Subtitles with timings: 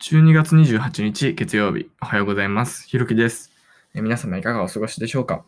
[0.00, 2.86] 12月28日月曜日、おはようございます。
[2.86, 3.52] ひろきです。
[3.94, 5.44] え皆様いかがお過ごしでしょうか？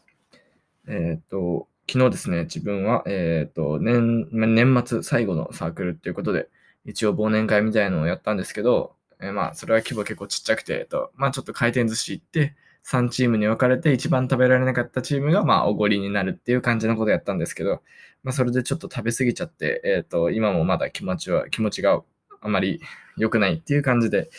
[0.87, 6.49] えーっと、昨日ですね、自分は、えーっと、年、年末最後のサークルっていうことで、
[6.85, 12.55] 一応忘年会みたいのをやったんですけど、えーまあ、それは規模結構ちっちゃくて、えっと、まあ、ちょっと回転寿司行って、
[12.87, 17.83] 3チームに分かれて一番食べられなかったチームが、まあ、おごりになるっていう感じのことやったんですけど、
[18.23, 22.01] まあ、それでちょっと食べ過ぎちゃって、えーっと、今もまだ気持ちは、気持ちが
[22.41, 22.80] あまり
[23.16, 24.30] 良くないっていう感じで、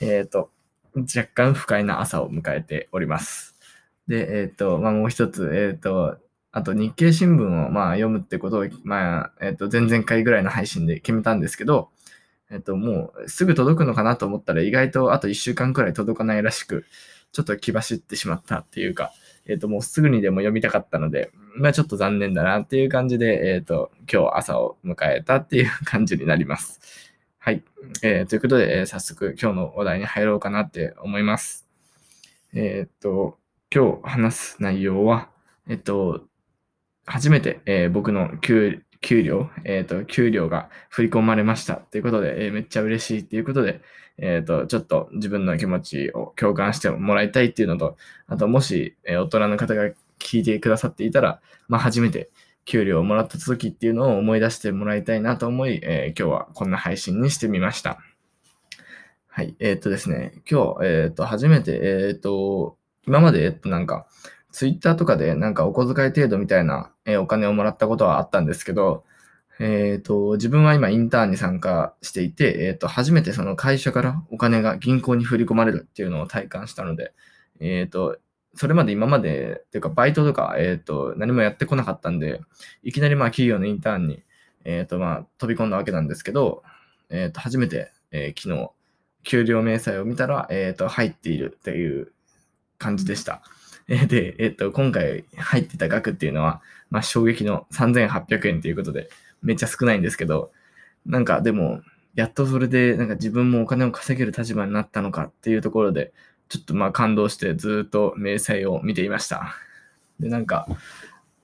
[0.00, 0.50] えっ、と、
[0.94, 3.54] 若干不快な朝を迎えております。
[4.08, 6.18] で、えっ、と、まあ、もう一つ、えっ、と、
[6.52, 11.90] あと日経新聞をまあ読むってことを、まあ、えっ、と、前々回ぐらいの配信で決めたんですけど、
[12.50, 16.84] えっ、と、もうすぐ届くのかなと思ったら意外とあと1週間くらい届かないらしく、
[17.32, 19.12] ちょっと気走ってしまったっていうか、
[19.46, 26.80] えっ、と、もうすぐにでも読みたかったので、まあちょっと残念だなっていう感じで、えっ、と、今日朝を迎えたっていう感じになります。
[27.42, 27.64] はい。
[28.02, 31.66] えーということで、えー早速今日のお題に入ろうかなって思います。
[32.54, 33.38] えーっと、
[33.74, 35.30] 今日話す内容は、
[35.68, 36.22] えっと、
[37.06, 43.82] 初めて、えー僕の給給料、えーっと、給料が振り込まれましたっていうことで、えーめっちゃ嬉しいっていうことで、
[44.18, 47.96] えーっと、ちょっと自分の気持ちを共感してもらいたいっていうのと、
[48.28, 49.84] あと、もし、えー大人の方が
[50.20, 52.30] 聞いてくださっていたら、まあ、初めて
[52.70, 57.98] 給料をもらった時っていうのを思い出してもらいたいなと思い、えー今日はこんな配信にしてみました。
[59.26, 59.56] はい。
[59.58, 62.76] えーっとですね、今日、えーっと、初めて、えっと、
[63.08, 64.06] 今まで、えっと、なんか、
[64.52, 69.04] ツイッターとかで、なんか、お小遣い程度みたいな、えお金をもらったことはあったんですけど、
[69.58, 77.12] えーっと、自分は今、インターンに参加していて、えーっと、初めてその会社からお金が銀行に振り込まれるっていうのを体感したので、
[77.60, 78.18] えーっと、
[78.54, 82.40] それまで今まで、っていうか、バイトとか、えーっと、何もやってこなかったんで、
[82.82, 84.22] いきなり、まあ、企業のインターンに、
[84.64, 86.62] えーっと、まあ、飛び込んだわけなんですけど、
[87.10, 88.70] えーっと、初めて、えー昨日、
[89.22, 92.12] 給料明細を見たら、えっ、と、入っているっていう
[92.78, 93.42] 感じでした。
[93.88, 96.60] えー で、えっ、と、今回入ってた額っていうのは、
[96.90, 99.10] まあ、衝撃の3800円ということで、
[99.42, 100.52] めっちゃ少ないんですけど、
[101.06, 101.82] なんかでも、
[102.14, 106.12] やっとそれで、なんか自分もお金を稼げる立場になったのかっていうところで、
[106.50, 109.54] ちょっとまあ感動してずっと明細を見ていました。
[110.18, 110.66] で、なんか、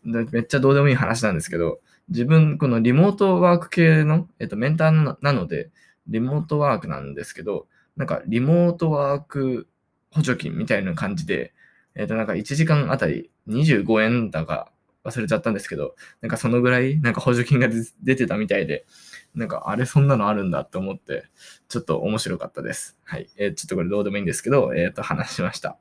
[0.05, 1.79] めっちゃどうでもいい話なんですけど、
[2.09, 5.71] 自分、このリモートワーク系の、えっ、と、メンターなので、
[6.09, 9.69] リモートワークなんですけど、なんかリモートワーク
[10.11, 11.55] 補助金みたいな感じで、
[11.95, 14.73] えっ、と、なんか1時間あたり25円だか
[15.07, 17.69] 忘れちゃったんですけど、なんかそのぐらい、なんか補助金が
[18.03, 18.87] 出てたみたいで、
[19.35, 21.25] なんかあれそんなのあるんだって思って、
[21.69, 22.99] ちょっと面白かったです。
[23.05, 23.29] はい。
[23.37, 25.79] えーちょっとこれどうでもいいんですけど、えっ、と、話しました。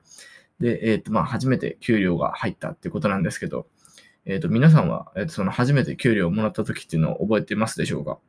[0.60, 3.68] で、えっ、と、まあ、初めて給料が入ったってことなんですけど、
[4.26, 8.20] えっ、と、皆さんは、えーと、その初めて給料をもらった時っていうのを覚えていますでしょうか？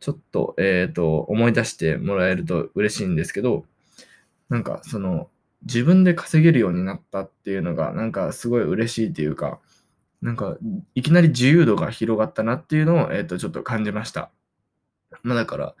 [0.00, 3.64] ちょっと、えっ、と、思い出してもらえると嬉しいんですけど、
[4.48, 5.30] なんか、その、
[5.64, 9.60] 自分で稼げるようになったっていうのが、なんかすごい嬉しいっていうか、
[10.22, 10.56] なんか、
[10.94, 14.30] いきなり自由度が広がったなっていうのを、えっ、と、ちょっと感じました。
[15.22, 15.74] まあ、だから、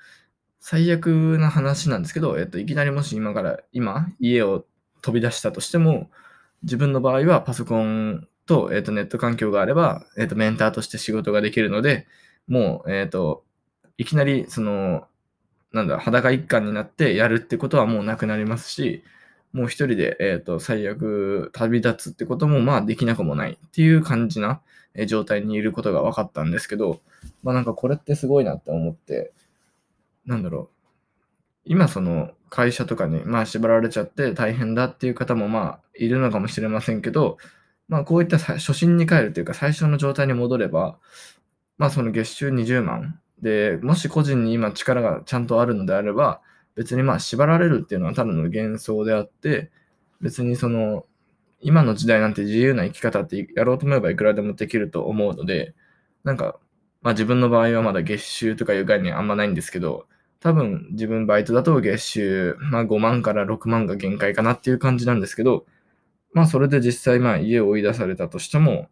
[0.60, 4.64] 最悪な話なんですけど、えっ、と、いきなりもし今から、今、家を
[5.00, 6.10] 飛び出したとしても、
[6.62, 12.06] 自分の場合はパソコンと,、えっとネット環境があれば、えっとメンターとして仕事ができるので、
[12.48, 13.44] もう、えっと
[13.98, 15.06] いきなりその、
[15.72, 19.02] なんだ、裸一貫になってやるってことはもうなくなりますし、
[19.52, 24.60] もう一人で、えっと最悪旅立つってこともまあできなくもないっていう感じな
[24.94, 27.00] え状態にいることが分かったんですけど、
[27.42, 29.32] まあなんかこれってすごいなって思って、
[30.26, 30.68] なんだろう。
[31.64, 37.38] 今その会社とかにまあ縛られちゃって大変だっていう方もまあいるのかもしれませんけど、
[37.88, 40.98] まあこういった初心に帰るというか最初の状態に戻れば、
[41.78, 46.40] まあその月収20万で、もし個人に今力がちゃんとあるのであれば、
[46.76, 49.70] 別にまあ縛られるっていうのはただの幻想であって、
[50.20, 51.04] 別にその
[51.62, 55.74] 今の時代なんて自由な生き方ってやろうと思えばいくらでもできると思うので、
[56.24, 56.58] なんか、
[57.02, 60.06] まあ自分の場合はまだ月収とかいう概念あんまないんですけど、
[60.40, 65.66] 多分自分バイトだと月収、まあ5万から6万が限界かなっていう感じなんですけど、
[66.32, 68.88] まあそれで実際まあ家を追い出されたとしても、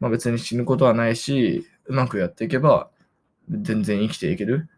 [0.00, 2.88] まあ別に死ぬことはないし、うまくやっていけば
[3.50, 4.68] 全然生きていける。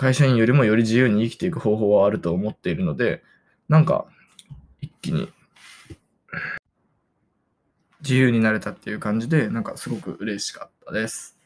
[0.00, 3.22] 会社員よりもより自由に生きていく方法はあると思っているので、
[3.68, 4.06] なんか
[4.80, 5.30] 一気に
[8.00, 11.36] 自由になれたっていう感じで、なんかすごく嬉しかったです。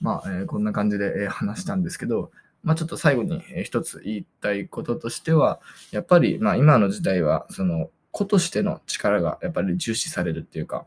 [0.00, 2.32] まあ、えーこんな感じで、えー話したんですけど、
[2.64, 5.60] まあちょっと最後に、えー一つ言いたいこととしては、
[5.92, 10.84] やっぱり、まあ今の時代は、その、子としての力がやっぱり重視されるっていうか、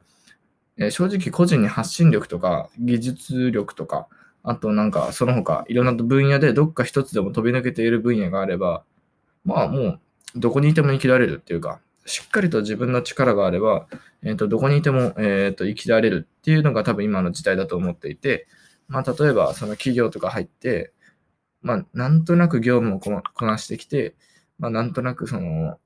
[0.75, 4.09] えー正直個人に発信力とか技術力とか、
[4.43, 8.83] あとなんかその他いろんな分野でどっか一つでも飛び抜けている分野があれば、
[9.45, 9.99] まあもう、
[10.35, 13.87] どこにいても生きられるっていうか、しっかりと自分の力があれば、
[14.23, 18.47] えっ、ー、と、どこにいても、えっ、ー、と、生きられるっていうのが多分今の時代だと思っていて、
[18.87, 20.91] まあ、例えば、その企業とか入って、
[21.61, 24.15] まあ、なんとなく業務をこなしてきて、
[24.59, 25.79] まあ、なんとなくその、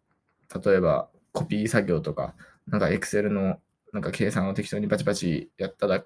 [0.63, 2.33] 例えば、コピー作業とか、
[2.67, 3.59] なんか Excel の
[3.97, 6.03] なんか計算を適当にバチバチやっただ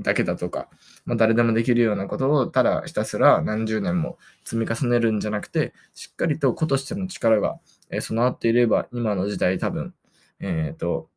[0.00, 0.68] だけだとか、
[1.04, 9.94] まあ、誰でもできるようなことをただひたすら何十年も積み重ねるんじゃなくて、しっかりと子としての力が、え、備わっていれば、今の時代多分、
[10.40, 11.08] えっ、ー、と、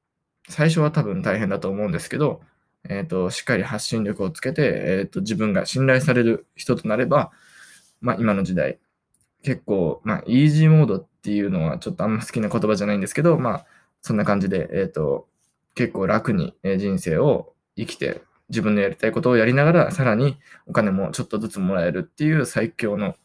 [0.50, 2.42] 最初は多分大変だと思うんですけど、
[2.88, 4.62] えっ、ー、と、しっかり発信力をつけて、
[5.00, 7.32] えっ、と、自分が信頼される人となれば、
[8.02, 8.78] まあ、今の時代、
[9.42, 13.66] 結構、まあ、イージーモードっていうのはちょっとあんま好きな言葉じゃないんですけど、まあ、
[14.02, 15.28] そんな感じで、えっ、と、
[15.76, 20.38] 結構楽に人生を生きて、自分のやりたいことをやりながら、さらに
[20.68, 23.16] お金もちょっとずつもらえるっていう最強の、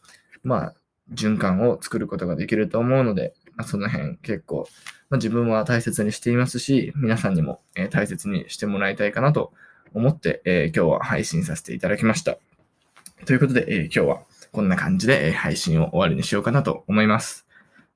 [0.43, 0.73] まあ、
[1.13, 4.67] 循環を作ることができると思うので、まあ、その辺結構、
[5.09, 9.53] まあ、自分は大切にしていますし、皆さんにも、え大切にしてもらいたいかなと
[9.93, 12.37] 思って、えー、今日は配信させていただきました。
[13.25, 14.21] ということで、えー、今日は
[14.51, 17.45] こんな感じで配信を終わりにしようかなと思います。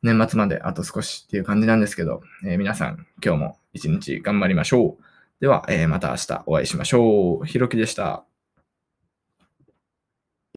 [0.01, 5.03] 年末まであと少しっていう感じなんですけど、えー、皆さん今日も一日頑張りましょう。
[5.41, 7.45] では、えー、また明日お会いしましょう。
[7.45, 8.25] ひろきでした。